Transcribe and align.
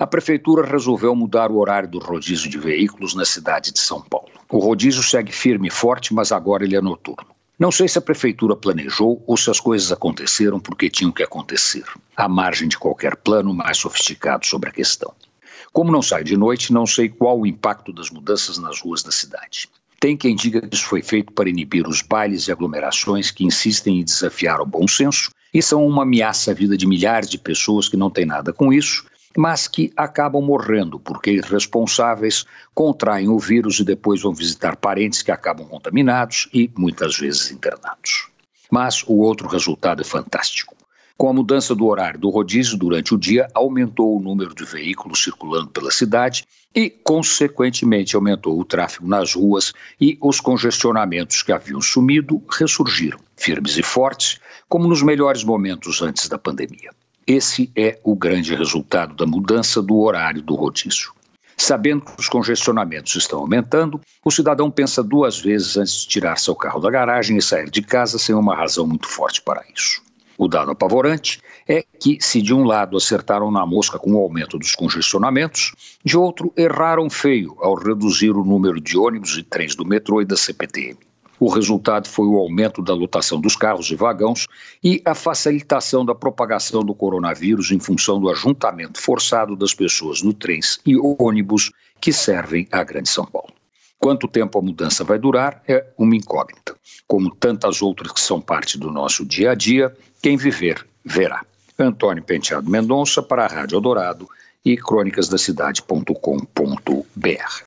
a 0.00 0.06
prefeitura 0.06 0.66
resolveu 0.66 1.14
mudar 1.14 1.50
o 1.50 1.58
horário 1.58 1.86
do 1.86 1.98
rodízio 1.98 2.48
de 2.48 2.56
veículos 2.56 3.14
na 3.14 3.26
cidade 3.26 3.70
de 3.70 3.80
São 3.80 4.00
Paulo. 4.00 4.30
O 4.48 4.58
rodízio 4.58 5.02
segue 5.02 5.30
firme 5.30 5.68
e 5.68 5.70
forte, 5.70 6.14
mas 6.14 6.32
agora 6.32 6.64
ele 6.64 6.74
é 6.74 6.80
noturno. 6.80 7.28
Não 7.58 7.70
sei 7.70 7.86
se 7.86 7.98
a 7.98 8.00
prefeitura 8.00 8.56
planejou 8.56 9.22
ou 9.26 9.36
se 9.36 9.50
as 9.50 9.60
coisas 9.60 9.92
aconteceram 9.92 10.58
porque 10.58 10.88
tinham 10.88 11.12
que 11.12 11.22
acontecer, 11.22 11.84
à 12.16 12.26
margem 12.26 12.66
de 12.66 12.78
qualquer 12.78 13.14
plano 13.14 13.52
mais 13.52 13.76
sofisticado 13.76 14.46
sobre 14.46 14.70
a 14.70 14.72
questão. 14.72 15.12
Como 15.70 15.92
não 15.92 16.00
sai 16.00 16.24
de 16.24 16.34
noite, 16.34 16.72
não 16.72 16.86
sei 16.86 17.10
qual 17.10 17.38
o 17.38 17.46
impacto 17.46 17.92
das 17.92 18.08
mudanças 18.08 18.56
nas 18.56 18.80
ruas 18.80 19.02
da 19.02 19.12
cidade. 19.12 19.68
Tem 20.00 20.16
quem 20.16 20.34
diga 20.34 20.62
que 20.62 20.74
isso 20.74 20.86
foi 20.86 21.02
feito 21.02 21.30
para 21.34 21.50
inibir 21.50 21.86
os 21.86 22.00
bailes 22.00 22.48
e 22.48 22.52
aglomerações 22.52 23.30
que 23.30 23.44
insistem 23.44 24.00
em 24.00 24.04
desafiar 24.04 24.62
o 24.62 24.66
bom 24.66 24.88
senso 24.88 25.30
e 25.52 25.60
são 25.60 25.86
uma 25.86 26.04
ameaça 26.04 26.52
à 26.52 26.54
vida 26.54 26.74
de 26.74 26.86
milhares 26.86 27.28
de 27.28 27.36
pessoas 27.36 27.86
que 27.86 27.98
não 27.98 28.08
têm 28.08 28.24
nada 28.24 28.50
com 28.50 28.72
isso 28.72 29.09
mas 29.36 29.68
que 29.68 29.92
acabam 29.96 30.42
morrendo 30.42 30.98
porque 30.98 31.32
irresponsáveis 31.32 32.44
contraem 32.74 33.28
o 33.28 33.38
vírus 33.38 33.78
e 33.80 33.84
depois 33.84 34.22
vão 34.22 34.34
visitar 34.34 34.76
parentes 34.76 35.22
que 35.22 35.30
acabam 35.30 35.66
contaminados 35.66 36.48
e 36.52 36.70
muitas 36.76 37.16
vezes 37.16 37.50
internados. 37.50 38.28
Mas 38.70 39.02
o 39.06 39.14
outro 39.18 39.48
resultado 39.48 40.02
é 40.02 40.04
fantástico. 40.04 40.76
Com 41.20 41.28
a 41.28 41.34
mudança 41.34 41.74
do 41.74 41.86
horário 41.86 42.18
do 42.18 42.30
rodízio 42.30 42.78
durante 42.78 43.14
o 43.14 43.18
dia, 43.18 43.46
aumentou 43.52 44.16
o 44.16 44.22
número 44.22 44.54
de 44.54 44.64
veículos 44.64 45.22
circulando 45.22 45.68
pela 45.68 45.90
cidade 45.90 46.46
e, 46.74 46.88
consequentemente, 46.88 48.16
aumentou 48.16 48.58
o 48.58 48.64
tráfego 48.64 49.06
nas 49.06 49.34
ruas 49.34 49.74
e 50.00 50.16
os 50.18 50.40
congestionamentos 50.40 51.42
que 51.42 51.52
haviam 51.52 51.82
sumido 51.82 52.42
ressurgiram, 52.50 53.18
firmes 53.36 53.76
e 53.76 53.82
fortes, 53.82 54.40
como 54.66 54.88
nos 54.88 55.02
melhores 55.02 55.44
momentos 55.44 56.00
antes 56.00 56.26
da 56.26 56.38
pandemia. 56.38 56.90
Esse 57.26 57.70
é 57.76 57.98
o 58.02 58.16
grande 58.16 58.54
resultado 58.54 59.14
da 59.14 59.26
mudança 59.26 59.80
do 59.82 59.98
horário 59.98 60.42
do 60.42 60.54
rodízio. 60.54 61.12
Sabendo 61.56 62.00
que 62.00 62.18
os 62.18 62.28
congestionamentos 62.28 63.14
estão 63.14 63.40
aumentando, 63.40 64.00
o 64.24 64.30
cidadão 64.30 64.70
pensa 64.70 65.02
duas 65.02 65.38
vezes 65.38 65.76
antes 65.76 66.00
de 66.00 66.08
tirar 66.08 66.38
seu 66.38 66.54
carro 66.54 66.80
da 66.80 66.90
garagem 66.90 67.36
e 67.36 67.42
sair 67.42 67.68
de 67.68 67.82
casa 67.82 68.18
sem 68.18 68.34
uma 68.34 68.56
razão 68.56 68.86
muito 68.86 69.06
forte 69.06 69.42
para 69.42 69.62
isso. 69.76 70.02
O 70.38 70.48
dado 70.48 70.70
apavorante 70.70 71.38
é 71.68 71.84
que, 72.00 72.16
se 72.18 72.40
de 72.40 72.54
um 72.54 72.64
lado 72.64 72.96
acertaram 72.96 73.50
na 73.50 73.66
mosca 73.66 73.98
com 73.98 74.14
o 74.14 74.18
aumento 74.18 74.58
dos 74.58 74.74
congestionamentos, 74.74 75.74
de 76.02 76.16
outro 76.16 76.50
erraram 76.56 77.10
feio 77.10 77.54
ao 77.60 77.74
reduzir 77.74 78.30
o 78.30 78.42
número 78.42 78.80
de 78.80 78.96
ônibus 78.96 79.36
e 79.36 79.42
trens 79.42 79.74
do 79.74 79.84
metrô 79.84 80.22
e 80.22 80.24
da 80.24 80.38
CPTM. 80.38 80.96
O 81.40 81.48
resultado 81.48 82.06
foi 82.06 82.26
o 82.26 82.36
aumento 82.36 82.82
da 82.82 82.92
lotação 82.92 83.40
dos 83.40 83.56
carros 83.56 83.90
e 83.90 83.96
vagões 83.96 84.46
e 84.84 85.00
a 85.06 85.14
facilitação 85.14 86.04
da 86.04 86.14
propagação 86.14 86.84
do 86.84 86.94
coronavírus 86.94 87.70
em 87.70 87.80
função 87.80 88.20
do 88.20 88.28
ajuntamento 88.28 89.00
forçado 89.00 89.56
das 89.56 89.72
pessoas 89.72 90.20
no 90.20 90.34
trens 90.34 90.78
e 90.84 90.98
ônibus 90.98 91.72
que 91.98 92.12
servem 92.12 92.68
à 92.70 92.84
Grande 92.84 93.08
São 93.08 93.24
Paulo. 93.24 93.54
Quanto 93.98 94.28
tempo 94.28 94.58
a 94.58 94.62
mudança 94.62 95.02
vai 95.02 95.18
durar 95.18 95.62
é 95.66 95.86
uma 95.96 96.14
incógnita. 96.14 96.76
Como 97.06 97.34
tantas 97.34 97.80
outras 97.80 98.12
que 98.12 98.20
são 98.20 98.38
parte 98.38 98.78
do 98.78 98.90
nosso 98.90 99.24
dia 99.24 99.52
a 99.52 99.54
dia, 99.54 99.96
quem 100.22 100.36
viver, 100.36 100.86
verá. 101.02 101.42
Antônio 101.78 102.22
Penteado 102.22 102.70
Mendonça 102.70 103.22
para 103.22 103.46
a 103.46 103.48
Rádio 103.48 103.76
Eldorado 103.76 104.28
e 104.62 104.76
crônicasdacidade.com.br. 104.76 107.50